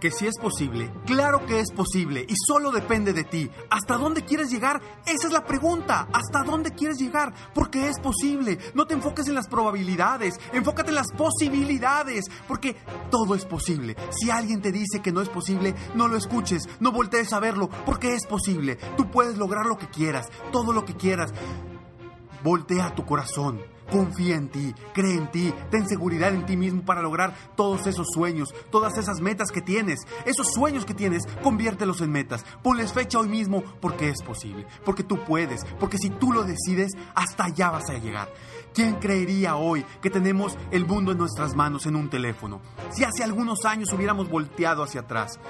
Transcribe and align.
Que 0.00 0.10
si 0.10 0.26
es 0.26 0.38
posible, 0.38 0.90
claro 1.04 1.44
que 1.44 1.60
es 1.60 1.70
posible 1.72 2.24
y 2.26 2.34
solo 2.46 2.70
depende 2.70 3.12
de 3.12 3.24
ti. 3.24 3.50
¿Hasta 3.68 3.98
dónde 3.98 4.24
quieres 4.24 4.50
llegar? 4.50 4.80
Esa 5.04 5.26
es 5.26 5.32
la 5.32 5.44
pregunta. 5.44 6.08
¿Hasta 6.10 6.42
dónde 6.42 6.72
quieres 6.72 6.96
llegar? 6.96 7.34
Porque 7.52 7.86
es 7.86 8.00
posible. 8.00 8.58
No 8.72 8.86
te 8.86 8.94
enfoques 8.94 9.28
en 9.28 9.34
las 9.34 9.46
probabilidades, 9.46 10.40
enfócate 10.54 10.88
en 10.88 10.94
las 10.94 11.12
posibilidades, 11.12 12.24
porque 12.48 12.76
todo 13.10 13.34
es 13.34 13.44
posible. 13.44 13.94
Si 14.10 14.30
alguien 14.30 14.62
te 14.62 14.72
dice 14.72 15.02
que 15.02 15.12
no 15.12 15.20
es 15.20 15.28
posible, 15.28 15.74
no 15.94 16.08
lo 16.08 16.16
escuches, 16.16 16.66
no 16.80 16.92
voltees 16.92 17.34
a 17.34 17.40
verlo, 17.40 17.68
porque 17.84 18.14
es 18.14 18.26
posible. 18.26 18.76
Tú 18.96 19.10
puedes 19.10 19.36
lograr 19.36 19.66
lo 19.66 19.76
que 19.76 19.90
quieras, 19.90 20.30
todo 20.50 20.72
lo 20.72 20.86
que 20.86 20.96
quieras. 20.96 21.34
Voltea 22.42 22.94
tu 22.94 23.04
corazón. 23.04 23.60
Confía 23.90 24.36
en 24.36 24.48
ti, 24.48 24.74
cree 24.94 25.14
en 25.14 25.30
ti, 25.30 25.52
ten 25.70 25.88
seguridad 25.88 26.32
en 26.32 26.46
ti 26.46 26.56
mismo 26.56 26.82
para 26.82 27.02
lograr 27.02 27.34
todos 27.56 27.86
esos 27.86 28.06
sueños, 28.14 28.54
todas 28.70 28.96
esas 28.98 29.20
metas 29.20 29.50
que 29.50 29.60
tienes. 29.60 30.00
Esos 30.24 30.52
sueños 30.52 30.84
que 30.84 30.94
tienes, 30.94 31.24
conviértelos 31.42 32.00
en 32.00 32.12
metas. 32.12 32.44
Ponles 32.62 32.92
fecha 32.92 33.18
hoy 33.18 33.28
mismo 33.28 33.62
porque 33.80 34.08
es 34.08 34.22
posible, 34.22 34.66
porque 34.84 35.02
tú 35.02 35.24
puedes, 35.24 35.64
porque 35.78 35.98
si 35.98 36.10
tú 36.10 36.32
lo 36.32 36.44
decides, 36.44 36.92
hasta 37.14 37.44
allá 37.44 37.70
vas 37.70 37.90
a 37.90 37.98
llegar. 37.98 38.32
¿Quién 38.72 38.94
creería 38.94 39.56
hoy 39.56 39.84
que 40.00 40.10
tenemos 40.10 40.56
el 40.70 40.86
mundo 40.86 41.12
en 41.12 41.18
nuestras 41.18 41.56
manos 41.56 41.86
en 41.86 41.96
un 41.96 42.08
teléfono? 42.08 42.60
Si 42.90 43.02
hace 43.02 43.24
algunos 43.24 43.64
años 43.64 43.92
hubiéramos 43.92 44.28
volteado 44.28 44.84
hacia 44.84 45.00
atrás 45.00 45.40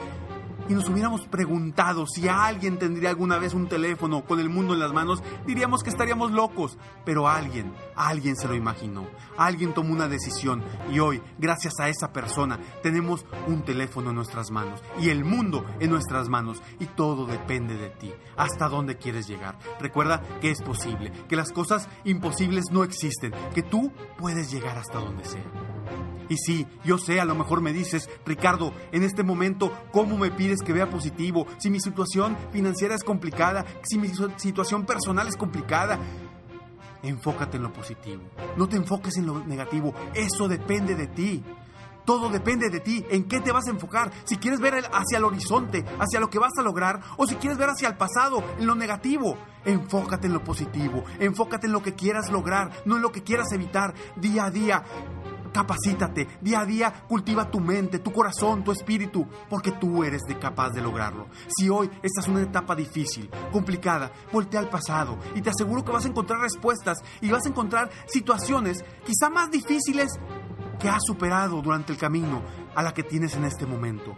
y 0.71 0.75
nos 0.75 0.89
hubiéramos 0.89 1.27
preguntado 1.27 2.07
si 2.07 2.29
alguien 2.29 2.79
tendría 2.79 3.11
alguna 3.11 3.39
vez 3.39 3.55
un 3.55 3.69
teléfono 3.69 4.25
con 4.25 4.39
el 4.39 4.49
mundo 4.49 4.73
en 4.73 4.79
las 4.79 4.93
manos, 4.93 5.21
diríamos 5.45 5.83
que 5.83 5.91
estaríamos 5.91 6.31
locos. 6.31 6.79
Pero 7.05 7.29
alguien, 7.29 7.75
alguien 7.97 8.37
se 8.37 8.47
lo 8.47 8.55
imaginó, 8.55 9.09
alguien 9.37 9.75
tomó 9.75 9.93
una 9.93 10.07
decisión 10.07 10.63
y 10.93 11.01
hoy, 11.01 11.21
gracias 11.39 11.75
a 11.81 11.89
esa 11.89 12.13
persona, 12.13 12.61
tenemos 12.85 13.27
un 13.49 13.65
teléfono 13.65 14.11
en 14.11 14.17
nuestras 14.17 14.53
manos 14.53 14.81
y 15.01 15.09
el 15.09 15.25
mundo 15.25 15.67
en 15.81 15.91
nuestras 15.91 16.29
manos 16.29 16.63
y 16.79 16.87
todo 16.87 17.27
depende 17.27 17.77
de 17.77 17.91
ti. 17.91 18.13
¿Hasta 18.37 18.69
dónde 18.69 18.97
quieres 18.97 19.27
llegar? 19.27 19.59
Recuerda 19.81 20.23
que 20.41 20.53
es 20.53 20.63
posible, 20.63 21.11
que 21.29 21.35
las 21.35 21.51
cosas 21.51 21.89
imposibles 22.05 22.67
no 22.71 22.85
existen, 22.85 23.33
que 23.53 23.65
tú 23.65 23.93
puedes 24.17 24.53
llegar 24.53 24.79
hasta 24.79 25.01
donde 25.01 25.25
sea. 25.25 25.80
Y 26.31 26.37
sí, 26.37 26.65
yo 26.85 26.97
sé, 26.97 27.21
a 27.21 27.25
lo 27.25 27.35
mejor 27.35 27.61
me 27.61 27.73
dices, 27.73 28.09
Ricardo, 28.25 28.73
en 28.93 29.03
este 29.03 29.25
momento, 29.25 29.77
¿cómo 29.91 30.17
me 30.17 30.31
pides 30.31 30.61
que 30.65 30.73
vea 30.73 30.89
positivo? 30.89 31.45
Si 31.59 31.71
mi 31.71 31.81
situación 31.81 32.37
financiera 32.53 32.95
es 32.95 33.03
complicada, 33.03 33.67
si 33.83 33.99
mi 33.99 34.09
situación 34.37 34.87
personal 34.87 35.27
es 35.27 35.37
complicada. 35.37 35.99
Enfócate 37.03 37.57
en 37.57 37.65
lo 37.65 37.73
positivo. 37.73 38.23
No 38.57 38.69
te 38.69 38.77
enfoques 38.77 39.17
en 39.17 39.27
lo 39.27 39.45
negativo. 39.45 39.93
Eso 40.15 40.47
depende 40.47 40.95
de 40.95 41.09
ti. 41.09 41.43
Todo 42.05 42.29
depende 42.29 42.71
de 42.71 42.79
ti. 42.79 43.05
¿En 43.11 43.25
qué 43.25 43.41
te 43.41 43.51
vas 43.51 43.67
a 43.67 43.71
enfocar? 43.71 44.13
Si 44.25 44.37
quieres 44.37 44.61
ver 44.61 44.75
hacia 44.75 45.19
el 45.19 45.25
horizonte, 45.25 45.85
hacia 45.99 46.21
lo 46.21 46.31
que 46.31 46.39
vas 46.39 46.53
a 46.59 46.63
lograr, 46.63 47.01
o 47.17 47.27
si 47.27 47.35
quieres 47.37 47.59
ver 47.59 47.71
hacia 47.71 47.89
el 47.89 47.97
pasado, 47.97 48.45
en 48.59 48.67
lo 48.67 48.77
negativo. 48.77 49.37
Enfócate 49.65 50.29
en 50.29 50.35
lo 50.35 50.45
positivo. 50.45 51.05
Enfócate 51.19 51.67
en 51.67 51.73
lo 51.73 51.83
que 51.83 51.95
quieras 51.95 52.31
lograr, 52.31 52.71
no 52.85 52.97
en 52.97 53.03
lo 53.03 53.11
que 53.11 53.23
quieras 53.23 53.51
evitar 53.53 53.95
día 54.17 54.45
a 54.45 54.51
día. 54.51 54.85
Capacítate, 55.53 56.29
día 56.41 56.61
a 56.61 56.65
día 56.65 56.93
cultiva 57.09 57.51
tu 57.51 57.61
mente, 57.61 57.99
tu 57.99 58.13
corazón, 58.13 58.63
tu 58.63 58.71
espíritu, 58.71 59.27
porque 59.49 59.73
tú 59.73 60.05
eres 60.05 60.23
capaz 60.41 60.71
de 60.71 60.81
lograrlo. 60.81 61.29
Si 61.49 61.69
hoy 61.69 61.91
estás 62.03 62.27
en 62.27 62.35
una 62.35 62.43
etapa 62.43 62.75
difícil, 62.75 63.29
complicada, 63.51 64.13
voltea 64.33 64.61
al 64.61 64.69
pasado 64.69 65.19
y 65.35 65.43
te 65.43 65.51
aseguro 65.51 65.85
que 65.85 65.93
vas 65.93 66.05
a 66.05 66.09
encontrar 66.09 66.41
respuestas 66.41 66.99
y 67.21 67.31
vas 67.31 67.45
a 67.47 67.49
encontrar 67.49 67.91
situaciones 68.07 68.85
quizá 69.05 69.29
más 69.29 69.51
difíciles 69.51 70.09
que 70.79 70.89
has 70.89 71.03
superado 71.05 71.61
durante 71.61 71.93
el 71.93 71.99
camino 71.99 72.43
a 72.75 72.83
la 72.83 72.95
que 72.95 73.03
tienes 73.03 73.35
en 73.35 73.45
este 73.45 73.67
momento. 73.67 74.17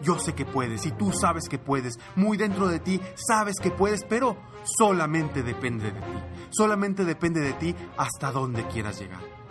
Yo 0.00 0.18
sé 0.18 0.34
que 0.34 0.44
puedes 0.44 0.84
y 0.86 0.90
tú 0.90 1.12
sabes 1.12 1.48
que 1.48 1.58
puedes. 1.58 1.98
Muy 2.16 2.36
dentro 2.36 2.66
de 2.66 2.80
ti 2.80 3.00
sabes 3.14 3.56
que 3.62 3.70
puedes, 3.70 4.04
pero 4.04 4.36
solamente 4.64 5.42
depende 5.42 5.92
de 5.92 6.00
ti. 6.00 6.18
Solamente 6.50 7.04
depende 7.04 7.40
de 7.40 7.52
ti 7.52 7.76
hasta 7.96 8.32
dónde 8.32 8.66
quieras 8.66 8.98
llegar. 9.00 9.41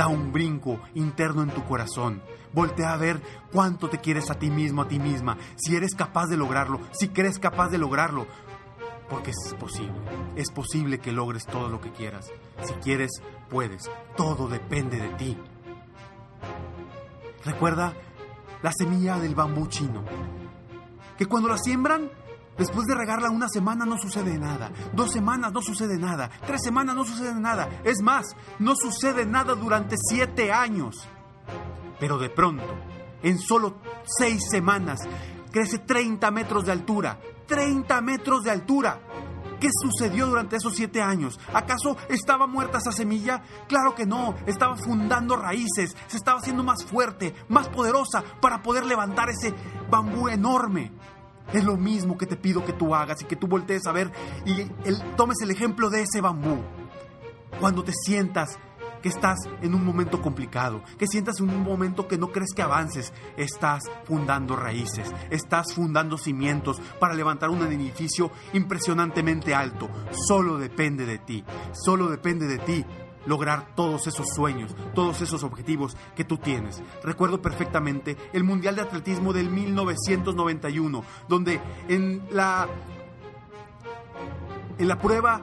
Da 0.00 0.08
un 0.08 0.32
brinco 0.32 0.80
interno 0.94 1.42
en 1.42 1.50
tu 1.50 1.62
corazón. 1.66 2.22
Voltea 2.54 2.94
a 2.94 2.96
ver 2.96 3.20
cuánto 3.52 3.90
te 3.90 3.98
quieres 3.98 4.30
a 4.30 4.38
ti 4.38 4.48
mismo, 4.48 4.80
a 4.80 4.88
ti 4.88 4.98
misma. 4.98 5.36
Si 5.56 5.76
eres 5.76 5.94
capaz 5.94 6.28
de 6.28 6.38
lograrlo, 6.38 6.80
si 6.92 7.08
crees 7.08 7.38
capaz 7.38 7.68
de 7.68 7.76
lograrlo. 7.76 8.26
Porque 9.10 9.32
es 9.32 9.54
posible. 9.58 9.92
Es 10.36 10.50
posible 10.50 11.00
que 11.00 11.12
logres 11.12 11.44
todo 11.44 11.68
lo 11.68 11.82
que 11.82 11.90
quieras. 11.90 12.32
Si 12.62 12.72
quieres, 12.82 13.10
puedes. 13.50 13.90
Todo 14.16 14.48
depende 14.48 14.98
de 14.98 15.08
ti. 15.16 15.36
Recuerda 17.44 17.92
la 18.62 18.72
semilla 18.72 19.18
del 19.18 19.34
bambú 19.34 19.66
chino. 19.66 20.02
Que 21.18 21.26
cuando 21.26 21.50
la 21.50 21.58
siembran, 21.58 22.10
Después 22.60 22.86
de 22.86 22.94
regarla 22.94 23.30
una 23.30 23.48
semana 23.48 23.86
no 23.86 23.96
sucede 23.96 24.38
nada, 24.38 24.70
dos 24.92 25.12
semanas 25.12 25.50
no 25.50 25.62
sucede 25.62 25.96
nada, 25.96 26.30
tres 26.46 26.60
semanas 26.62 26.94
no 26.94 27.06
sucede 27.06 27.32
nada. 27.40 27.70
Es 27.84 28.02
más, 28.02 28.36
no 28.58 28.74
sucede 28.76 29.24
nada 29.24 29.54
durante 29.54 29.96
siete 29.96 30.52
años. 30.52 31.08
Pero 31.98 32.18
de 32.18 32.28
pronto, 32.28 32.66
en 33.22 33.38
solo 33.38 33.78
seis 34.04 34.42
semanas, 34.50 35.00
crece 35.50 35.78
30 35.78 36.30
metros 36.30 36.66
de 36.66 36.72
altura. 36.72 37.18
30 37.46 37.98
metros 38.02 38.42
de 38.42 38.50
altura. 38.50 39.00
¿Qué 39.58 39.68
sucedió 39.82 40.26
durante 40.26 40.56
esos 40.56 40.74
siete 40.74 41.00
años? 41.00 41.40
¿Acaso 41.54 41.96
estaba 42.10 42.46
muerta 42.46 42.76
esa 42.76 42.92
semilla? 42.92 43.42
Claro 43.68 43.94
que 43.94 44.04
no, 44.04 44.34
estaba 44.44 44.76
fundando 44.76 45.34
raíces, 45.34 45.96
se 46.08 46.18
estaba 46.18 46.40
haciendo 46.40 46.62
más 46.62 46.84
fuerte, 46.84 47.34
más 47.48 47.70
poderosa 47.70 48.22
para 48.42 48.60
poder 48.60 48.84
levantar 48.84 49.30
ese 49.30 49.54
bambú 49.90 50.28
enorme. 50.28 50.92
Es 51.52 51.64
lo 51.64 51.76
mismo 51.76 52.16
que 52.16 52.26
te 52.26 52.36
pido 52.36 52.64
que 52.64 52.72
tú 52.72 52.94
hagas 52.94 53.22
y 53.22 53.24
que 53.24 53.36
tú 53.36 53.46
voltees 53.46 53.86
a 53.86 53.92
ver 53.92 54.12
y 54.44 54.64
tomes 55.16 55.38
el 55.42 55.50
ejemplo 55.50 55.90
de 55.90 56.02
ese 56.02 56.20
bambú. 56.20 56.58
Cuando 57.58 57.82
te 57.82 57.92
sientas 57.92 58.58
que 59.02 59.08
estás 59.08 59.38
en 59.62 59.74
un 59.74 59.84
momento 59.84 60.20
complicado, 60.20 60.82
que 60.98 61.06
sientas 61.06 61.40
en 61.40 61.50
un 61.50 61.62
momento 61.62 62.06
que 62.06 62.18
no 62.18 62.28
crees 62.28 62.52
que 62.54 62.62
avances, 62.62 63.12
estás 63.36 63.82
fundando 64.04 64.56
raíces, 64.56 65.10
estás 65.30 65.74
fundando 65.74 66.18
cimientos 66.18 66.80
para 66.98 67.14
levantar 67.14 67.50
un 67.50 67.62
edificio 67.62 68.30
impresionantemente 68.52 69.54
alto. 69.54 69.88
Solo 70.12 70.58
depende 70.58 71.06
de 71.06 71.18
ti, 71.18 71.44
solo 71.72 72.08
depende 72.08 72.46
de 72.46 72.58
ti 72.58 72.84
lograr 73.26 73.74
todos 73.74 74.06
esos 74.06 74.28
sueños, 74.28 74.74
todos 74.94 75.20
esos 75.20 75.42
objetivos 75.42 75.96
que 76.16 76.24
tú 76.24 76.38
tienes. 76.38 76.82
Recuerdo 77.02 77.42
perfectamente 77.42 78.16
el 78.32 78.44
Mundial 78.44 78.76
de 78.76 78.82
Atletismo 78.82 79.32
del 79.32 79.50
1991, 79.50 81.04
donde 81.28 81.60
en 81.88 82.22
la 82.30 82.68
en 84.78 84.88
la 84.88 84.98
prueba 84.98 85.42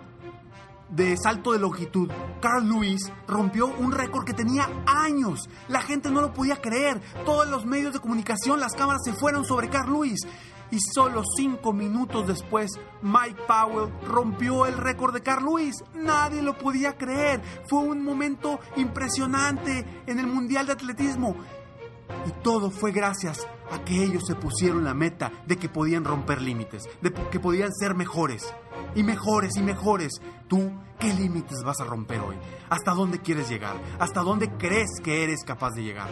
de 0.90 1.18
salto 1.18 1.52
de 1.54 1.60
longitud, 1.60 2.10
Carl 2.42 2.68
Lewis 2.68 3.12
rompió 3.28 3.68
un 3.68 3.92
récord 3.92 4.26
que 4.26 4.34
tenía 4.34 4.70
años. 4.86 5.50
La 5.68 5.82
gente 5.82 6.10
no 6.10 6.22
lo 6.22 6.34
podía 6.34 6.62
creer. 6.62 7.02
Todos 7.26 7.48
los 7.48 7.66
medios 7.66 7.94
de 7.94 8.00
comunicación, 8.00 8.60
las 8.60 8.74
cámaras 8.74 9.02
se 9.04 9.14
fueron 9.14 9.46
sobre 9.46 9.70
Carl 9.70 9.92
Lewis. 9.92 10.22
y 10.70 10.80
solo 10.82 11.24
cinco 11.38 11.72
minutos 11.72 12.28
después 12.28 12.72
Mike 13.02 13.42
Powell 13.48 13.90
rompió 14.06 14.66
el 14.66 14.78
récord 14.78 15.14
de 15.14 15.22
Carl 15.22 15.46
Lewis. 15.46 15.76
Nadie 15.94 16.42
lo 16.42 16.58
podía 16.58 16.98
creer. 16.98 17.42
Fue 17.70 17.80
un 17.80 18.04
momento 18.04 18.60
impresionante 18.76 20.04
en 20.08 20.20
el 20.20 20.28
Mundial 20.28 20.66
de 20.66 20.74
Atletismo. 20.74 21.38
Y 22.26 22.32
todo 22.44 22.72
fue 22.72 22.92
gracias 22.92 23.48
a 23.72 23.84
que 23.84 24.04
ellos 24.04 24.24
se 24.26 24.36
pusieron 24.36 24.84
la 24.84 24.94
meta 24.94 25.32
de 25.46 25.58
que 25.58 25.70
podían 25.70 26.06
romper 26.06 26.42
límites, 26.42 26.84
de 27.02 27.12
que 27.14 27.40
podían 27.40 27.72
ser 27.74 27.96
mejores. 27.96 28.54
Y 28.96 29.04
mejores 29.04 29.56
y 29.58 29.62
mejores. 29.62 30.14
Tú, 30.48 30.72
¿qué 31.00 31.14
límites 31.14 31.64
vas 31.64 31.80
a 31.82 31.86
romper 31.86 32.20
hoy? 32.22 32.36
¿Hasta 32.70 32.94
dónde 32.94 33.20
quieres 33.20 33.50
llegar? 33.50 33.76
¿Hasta 34.00 34.22
dónde 34.22 34.50
crees 34.58 34.90
que 35.04 35.24
eres 35.24 35.44
capaz 35.44 35.72
de 35.72 35.84
llegar? 35.84 36.10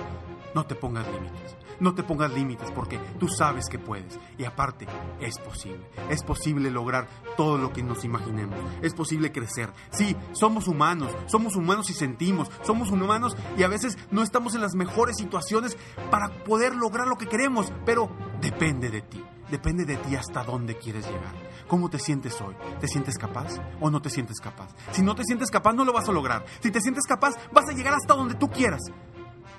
No 0.55 0.65
te 0.65 0.73
pongas 0.73 1.05
límites. 1.05 1.57
No 1.81 1.93
te 1.93 2.01
pongas 2.01 2.33
límites 2.33 2.71
porque 2.71 2.97
tú 3.19 3.27
sabes 3.27 3.65
que 3.69 3.77
puedes. 3.77 4.17
Y 4.37 4.45
aparte, 4.45 4.87
es 5.19 5.37
posible. 5.37 5.85
Es 6.09 6.23
posible 6.23 6.71
lograr 6.71 7.09
todo 7.35 7.57
lo 7.57 7.73
que 7.73 7.83
nos 7.83 8.05
imaginemos. 8.05 8.57
Es 8.81 8.93
posible 8.93 9.33
crecer. 9.33 9.73
Sí, 9.91 10.15
somos 10.31 10.69
humanos. 10.69 11.11
Somos 11.27 11.57
humanos 11.57 11.89
y 11.89 11.93
sentimos. 11.93 12.49
Somos 12.63 12.89
humanos 12.89 13.35
y 13.57 13.63
a 13.63 13.67
veces 13.67 13.97
no 14.11 14.23
estamos 14.23 14.55
en 14.55 14.61
las 14.61 14.75
mejores 14.75 15.17
situaciones 15.17 15.77
para 16.09 16.29
poder 16.45 16.73
lograr 16.73 17.05
lo 17.05 17.17
que 17.17 17.27
queremos. 17.27 17.73
Pero 17.85 18.09
depende 18.39 18.89
de 18.89 19.01
ti. 19.01 19.21
Depende 19.51 19.83
de 19.83 19.97
ti 19.97 20.15
hasta 20.15 20.41
dónde 20.45 20.77
quieres 20.77 21.05
llegar. 21.05 21.35
¿Cómo 21.67 21.89
te 21.89 21.99
sientes 21.99 22.39
hoy? 22.39 22.55
¿Te 22.79 22.87
sientes 22.87 23.17
capaz 23.17 23.59
o 23.81 23.89
no 23.89 24.01
te 24.01 24.09
sientes 24.09 24.39
capaz? 24.39 24.73
Si 24.93 25.01
no 25.01 25.15
te 25.15 25.25
sientes 25.25 25.51
capaz, 25.51 25.73
no 25.73 25.83
lo 25.83 25.91
vas 25.91 26.07
a 26.07 26.13
lograr. 26.13 26.45
Si 26.61 26.71
te 26.71 26.79
sientes 26.79 27.03
capaz, 27.05 27.35
vas 27.51 27.67
a 27.69 27.73
llegar 27.73 27.93
hasta 27.93 28.13
donde 28.13 28.35
tú 28.35 28.47
quieras. 28.47 28.79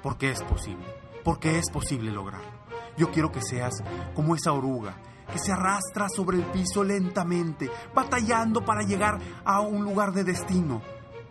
Porque 0.03 0.31
es 0.31 0.43
posible 0.43 0.87
porque 1.27 1.59
es 1.59 1.71
posible 1.73 2.13
lograrlo. 2.13 2.53
Yo 2.97 3.11
quiero 3.11 3.33
que 3.33 3.43
seas 3.43 3.75
como 4.15 4.37
esa 4.37 4.53
oruga 4.53 4.97
que 5.33 5.41
se 5.41 5.51
arrastra 5.51 6.07
sobre 6.09 6.37
el 6.37 6.45
piso 6.53 6.85
lentamente, 6.85 7.69
batallando 7.93 8.65
para 8.65 8.83
llegar 8.83 9.19
a 9.45 9.59
un 9.61 9.83
lugar 9.83 10.13
de 10.13 10.23
destino, 10.23 10.83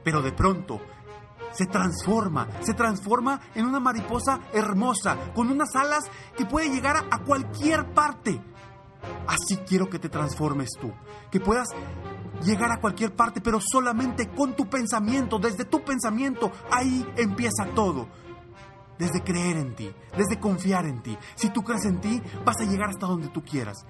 pero 0.03 0.21
de 0.21 0.33
pronto 0.33 0.81
se 1.51 1.65
transforma, 1.65 2.50
se 2.59 2.73
transforma 2.73 3.39
en 3.56 3.67
una 3.67 3.79
mariposa 3.79 4.41
hermosa, 4.51 5.31
con 5.33 5.50
unas 5.50 5.73
alas 5.75 6.03
que 6.35 6.45
puede 6.45 6.69
llegar 6.69 6.97
a 7.09 7.19
cualquier 7.19 7.94
parte. 7.94 8.41
Así 9.27 9.56
quiero 9.65 9.89
que 9.89 9.97
te 9.97 10.09
transformes 10.09 10.71
tú, 10.77 10.91
que 11.31 11.39
puedas 11.39 11.69
llegar 12.44 12.69
a 12.69 12.81
cualquier 12.81 13.15
parte, 13.15 13.39
pero 13.39 13.62
solamente 13.62 14.29
con 14.29 14.57
tu 14.57 14.67
pensamiento, 14.67 15.39
desde 15.39 15.63
tu 15.63 15.85
pensamiento, 15.85 16.51
ahí 16.69 17.07
empieza 17.15 17.67
todo 17.73 18.25
desde 18.97 19.24
creer 19.24 19.57
en 19.57 19.75
ti, 19.75 19.92
desde 20.18 20.39
confiar 20.39 20.86
en 20.86 21.01
ti. 21.01 21.18
Si 21.36 21.50
tú 21.50 21.63
crees 21.63 21.86
en 21.86 22.00
ti, 22.00 22.21
vas 22.44 22.59
a 22.59 22.65
llegar 22.65 22.89
hasta 22.89 23.07
donde 23.07 23.30
tú 23.30 23.44
quieras. 23.44 23.86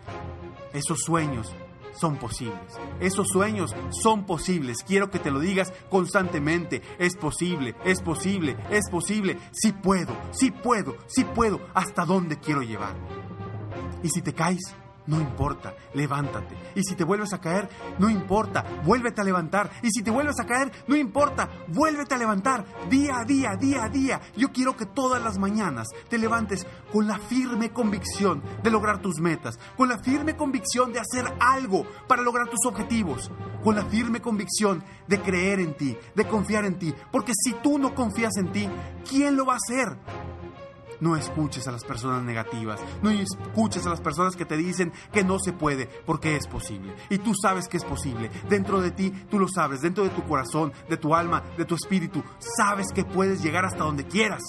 Esos 0.74 1.00
sueños 1.00 1.54
son 1.94 2.18
posibles. 2.18 2.80
Esos 3.00 3.28
sueños 3.28 3.74
son 3.90 4.26
posibles. 4.26 4.84
Quiero 4.86 5.10
que 5.10 5.20
te 5.20 5.32
lo 5.32 5.40
digas 5.40 5.74
constantemente. 5.90 6.82
Es 7.00 7.16
posible, 7.16 7.76
es 7.86 8.02
posible, 8.02 8.58
es 8.70 8.90
posible. 8.90 9.38
Sí 9.52 9.72
puedo, 9.72 10.14
sí 10.32 10.52
puedo, 10.52 10.98
sí 11.08 11.24
puedo. 11.24 11.62
¿Hasta 11.74 12.06
dónde 12.06 12.38
quiero 12.38 12.62
llevar? 12.62 12.96
Y 14.04 14.10
si 14.10 14.22
te 14.22 14.34
caes, 14.34 14.76
no 15.08 15.20
importa, 15.20 15.76
levántate. 15.94 16.56
Y 16.76 16.84
si 16.84 16.96
te 16.96 17.04
vuelves 17.04 17.34
a 17.34 17.40
caer, 17.40 17.70
no 18.00 18.10
importa, 18.10 18.64
vuélvete 18.84 19.22
a 19.22 19.24
levantar. 19.24 19.70
Y 19.82 19.90
si 19.92 20.04
te 20.04 20.12
vuelves 20.12 20.40
a 20.40 20.46
caer, 20.46 20.72
no 20.88 20.96
importa, 20.96 21.50
vuélvete 21.68 22.16
a 22.16 22.18
levantar. 22.18 22.66
Día 22.90 23.20
a 23.20 23.26
día, 23.26 23.56
día 23.56 23.84
a 23.84 23.90
día. 23.90 24.22
Yo 24.36 24.52
quiero 24.52 24.76
que 24.76 24.86
todas 24.86 25.24
las 25.24 25.38
mañanas 25.38 25.88
te 26.10 26.18
levantes 26.18 26.66
con 26.92 27.08
la 27.08 27.20
firme 27.20 27.72
convicción 27.72 28.42
de 28.64 28.72
lograr 28.72 29.02
tus 29.02 29.20
metas, 29.20 29.60
con 29.78 29.90
la 29.90 30.00
firme 30.00 30.36
convicción 30.36 30.92
de 30.92 31.00
hacer 31.00 31.26
algo 31.40 31.86
para 32.08 32.22
lograr 32.22 32.48
tus 32.48 32.66
objetivos, 32.66 33.32
con 33.64 33.76
la 33.76 33.86
firme 33.86 34.22
convicción 34.22 34.84
de 35.08 35.22
creer 35.22 35.60
en 35.60 35.76
ti, 35.76 35.98
de 36.16 36.28
confiar 36.28 36.66
en 36.66 36.80
ti. 36.80 36.94
Porque 37.12 37.34
si 37.36 37.54
tú 37.54 37.78
no 37.78 37.94
confías 37.94 38.38
en 38.38 38.52
ti, 38.52 38.70
¿quién 39.08 39.36
lo 39.36 39.46
va 39.46 39.54
a 39.54 39.58
hacer? 39.58 39.98
No 41.00 41.16
escuches 41.16 41.68
a 41.68 41.72
las 41.72 41.84
personas 41.84 42.24
negativas, 42.24 42.80
no 43.02 43.10
escuches 43.10 43.86
a 43.86 43.90
las 43.90 44.02
personas 44.02 44.36
que 44.36 44.46
te 44.46 44.58
dicen 44.58 44.94
que 45.12 45.24
no 45.24 45.40
se 45.40 45.54
puede, 45.54 45.88
porque 46.06 46.36
es 46.36 46.48
posible. 46.48 46.96
Y 47.10 47.18
tú 47.18 47.34
sabes 47.40 47.68
que 47.68 47.78
es 47.78 47.84
posible. 47.84 48.30
Dentro 48.50 48.82
de 48.82 48.92
ti, 48.92 49.12
tú 49.30 49.40
lo 49.40 49.48
sabes, 49.48 49.82
dentro 49.82 50.04
de 50.04 50.10
tu 50.10 50.24
corazón, 50.24 50.74
de 50.90 50.98
tu 50.98 51.16
alma, 51.16 51.44
de 51.58 51.66
tu 51.66 51.76
espíritu, 51.76 52.24
sabes 52.58 52.88
que 52.94 53.04
puedes 53.04 53.44
llegar 53.44 53.66
hasta 53.66 53.84
donde 53.84 54.06
quieras. 54.06 54.42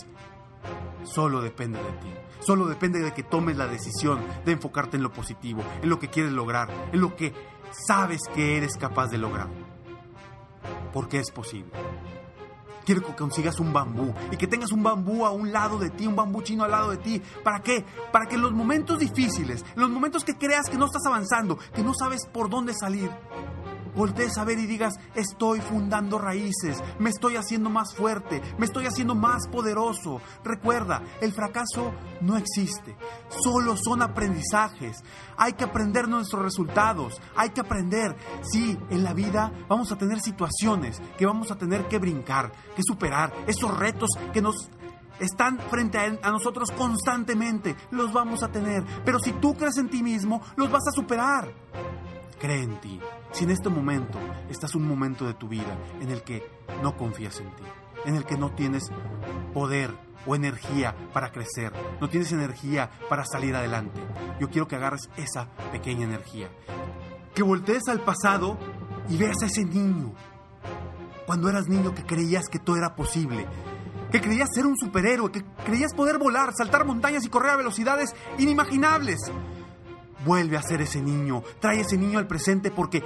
Solo 1.05 1.41
depende 1.41 1.79
de 1.79 1.93
ti. 1.93 2.13
Solo 2.41 2.67
depende 2.67 3.01
de 3.01 3.13
que 3.13 3.23
tomes 3.23 3.57
la 3.57 3.67
decisión 3.67 4.21
de 4.45 4.53
enfocarte 4.53 4.97
en 4.97 5.03
lo 5.03 5.13
positivo, 5.13 5.63
en 5.83 5.89
lo 5.89 5.99
que 5.99 6.09
quieres 6.09 6.33
lograr, 6.33 6.69
en 6.93 7.01
lo 7.01 7.17
que 7.17 7.33
sabes 7.87 8.21
que 8.35 8.57
eres 8.57 8.77
capaz 8.77 9.09
de 9.09 9.19
lograr. 9.19 9.49
Porque 10.93 11.19
es 11.19 11.31
posible. 11.31 11.73
Quiero 12.87 13.05
que 13.05 13.17
consigas 13.17 13.59
un 13.59 13.73
bambú 13.73 14.15
y 14.31 14.37
que 14.37 14.47
tengas 14.47 14.71
un 14.71 14.81
bambú 14.81 15.27
a 15.27 15.33
un 15.33 15.51
lado 15.51 15.77
de 15.77 15.91
ti, 15.91 16.07
un 16.07 16.15
bambú 16.15 16.41
chino 16.43 16.63
al 16.63 16.71
lado 16.71 16.93
de 16.93 16.99
ti. 16.99 17.21
¿Para 17.43 17.61
qué? 17.61 17.85
Para 18.13 18.27
que 18.27 18.37
en 18.37 18.43
los 18.43 18.53
momentos 18.53 19.01
difíciles, 19.01 19.65
en 19.75 19.83
los 19.83 19.91
momentos 19.91 20.23
que 20.23 20.39
creas 20.39 20.71
que 20.71 20.79
no 20.79 20.87
estás 20.87 21.05
avanzando, 21.05 21.59
que 21.75 21.83
no 21.83 21.95
sabes 21.95 22.27
por 22.33 22.49
dónde 22.49 22.75
salir, 22.75 23.11
voltees 23.97 24.37
a 24.39 24.45
ver 24.45 24.59
y 24.59 24.67
digas, 24.67 24.95
estoy 25.15 25.61
fundando 25.61 26.19
raíces, 26.19 26.83
me 26.99 27.11
estoy 27.11 27.37
haciendo 27.37 27.71
más 27.71 27.95
fuerte, 27.95 28.43
me 28.59 28.67
estoy 28.67 28.87
haciendo 28.87 29.15
más 29.15 29.49
poderoso. 29.49 30.21
Recuerda, 30.45 31.03
el 31.21 31.33
fracaso 31.33 31.93
no 32.21 32.37
existe, 32.37 32.97
solo 33.43 33.77
son 33.77 34.03
aprendizajes. 34.03 35.03
Hay 35.37 35.55
que 35.55 35.65
aprender 35.65 36.09
nuestros 36.09 36.43
resultados, 36.43 37.21
hay 37.35 37.51
que 37.51 37.61
aprender. 37.61 38.17
Sí, 38.43 38.79
en 38.91 39.03
la 39.03 39.15
vida 39.15 39.53
vamos 39.69 39.91
a 39.91 39.99
tener 39.99 40.21
situaciones 40.21 41.01
que 41.19 41.27
vamos 41.27 41.51
a 41.51 41.57
tener 41.57 41.89
que 41.89 41.99
brincar, 41.99 42.53
que 42.75 42.83
superar, 42.83 43.33
esos 43.47 43.77
retos 43.77 44.11
que 44.33 44.43
nos 44.43 44.69
están 45.19 45.59
frente 45.59 45.99
a, 45.99 46.19
a, 46.23 46.31
nosotros 46.31 46.71
constantemente, 46.71 47.75
los 47.91 48.13
vamos 48.13 48.43
a 48.43 48.49
tener. 48.49 48.85
Pero 49.05 49.19
si 49.19 49.33
tú 49.33 49.55
crees 49.55 49.79
en 49.79 49.89
ti 49.89 50.03
mismo, 50.03 50.43
los 50.57 50.71
vas 50.71 50.87
a 50.87 50.93
superar. 50.93 51.49
Cree 52.39 52.63
en 52.63 52.81
ti. 52.81 53.01
Si 53.33 53.45
en 53.45 53.51
este 53.51 53.69
momento 53.69 54.19
estás 54.51 54.75
un 54.75 54.87
momento 54.87 55.27
de 55.27 55.35
tu 55.35 55.49
vida 55.49 55.77
en 56.01 56.11
el 56.11 56.23
que 56.23 56.47
no 56.83 56.97
confías 56.97 57.41
en 57.41 57.51
ti, 57.57 57.63
en 58.05 58.15
el 58.15 58.25
que 58.25 58.37
no 58.37 58.53
tienes 58.53 58.91
poder 59.55 59.91
o 60.27 60.35
energía 60.35 60.95
para 61.13 61.33
crecer, 61.33 61.73
no 62.01 62.09
tienes 62.09 62.33
energía 62.33 62.91
para 63.09 63.25
salir 63.25 63.55
adelante, 63.55 64.01
yo 64.39 64.51
quiero 64.51 64.69
que 64.69 64.77
agarres 64.77 65.09
esa 65.17 65.49
pequeña 65.73 66.05
energía. 66.05 66.49
Que 67.35 67.43
voltees 67.43 67.89
al 67.89 68.01
pasado 68.01 68.59
y 69.09 69.17
veas 69.17 69.43
a 69.43 69.47
ese 69.47 69.65
niño. 69.65 70.13
Cuando 71.27 71.49
eras 71.49 71.69
niño 71.69 71.95
que 71.95 72.05
creías 72.05 72.49
que 72.49 72.59
todo 72.59 72.77
era 72.77 72.95
posible, 72.95 73.47
que 74.11 74.21
creías 74.21 74.49
ser 74.55 74.67
un 74.67 74.77
superhéroe, 74.77 75.33
que 75.33 75.45
creías 75.65 75.93
poder 75.95 76.19
volar, 76.19 76.53
saltar 76.57 76.85
montañas 76.85 77.25
y 77.25 77.29
correr 77.29 77.53
a 77.53 77.57
velocidades 77.57 78.15
inimaginables. 78.39 79.19
Vuelve 80.27 80.57
a 80.57 80.63
ser 80.63 80.81
ese 80.83 81.01
niño, 81.01 81.43
trae 81.61 81.81
ese 81.81 81.97
niño 81.97 82.19
al 82.19 82.27
presente 82.27 82.73
porque 82.73 83.03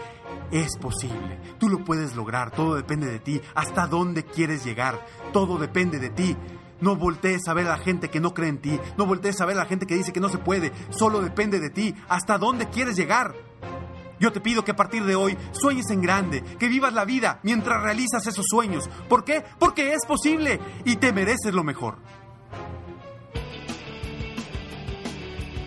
es 0.50 0.76
posible. 0.78 1.38
Tú 1.58 1.68
lo 1.68 1.84
puedes 1.84 2.16
lograr, 2.16 2.50
todo 2.50 2.74
depende 2.74 3.06
de 3.06 3.18
ti. 3.18 3.40
¿Hasta 3.54 3.86
dónde 3.86 4.24
quieres 4.24 4.64
llegar? 4.64 5.06
Todo 5.32 5.58
depende 5.58 5.98
de 5.98 6.08
ti. 6.08 6.36
No 6.80 6.96
voltees 6.96 7.46
a 7.46 7.54
ver 7.54 7.66
a 7.66 7.76
la 7.76 7.78
gente 7.78 8.08
que 8.08 8.20
no 8.20 8.32
cree 8.32 8.48
en 8.48 8.58
ti. 8.58 8.80
No 8.96 9.04
voltees 9.04 9.38
a 9.40 9.44
ver 9.44 9.56
a 9.56 9.64
la 9.64 9.66
gente 9.66 9.86
que 9.86 9.96
dice 9.96 10.12
que 10.12 10.20
no 10.20 10.30
se 10.30 10.38
puede. 10.38 10.72
Solo 10.88 11.20
depende 11.20 11.60
de 11.60 11.68
ti. 11.68 11.94
¿Hasta 12.08 12.38
dónde 12.38 12.70
quieres 12.70 12.96
llegar? 12.96 13.34
Yo 14.18 14.32
te 14.32 14.40
pido 14.40 14.64
que 14.64 14.72
a 14.72 14.76
partir 14.76 15.04
de 15.04 15.14
hoy 15.14 15.36
sueñes 15.52 15.90
en 15.90 16.02
grande, 16.02 16.42
que 16.58 16.68
vivas 16.68 16.92
la 16.92 17.06
vida 17.06 17.40
mientras 17.42 17.82
realizas 17.82 18.26
esos 18.26 18.44
sueños. 18.48 18.88
¿Por 19.08 19.24
qué? 19.24 19.42
Porque 19.58 19.94
es 19.94 20.04
posible 20.06 20.60
y 20.84 20.96
te 20.96 21.12
mereces 21.12 21.54
lo 21.54 21.64
mejor. 21.64 21.98